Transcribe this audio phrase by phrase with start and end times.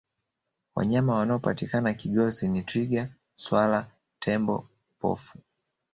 [0.75, 3.87] wanyama wanaopatikana kigosi ni twiga swala
[4.19, 4.67] tembo
[4.99, 5.39] pofu